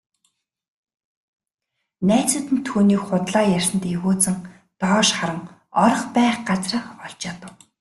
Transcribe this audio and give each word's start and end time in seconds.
Найзууд 2.09 2.47
нь 2.55 2.65
түүнийг 2.67 3.01
худлаа 3.09 3.45
ярьсанд 3.57 3.83
эвгүйцэн 3.93 4.35
доош 4.81 5.07
харан 5.17 5.41
орох 5.83 6.03
байх 6.15 6.35
газраа 6.49 6.83
олж 7.05 7.19
ядав. 7.31 7.53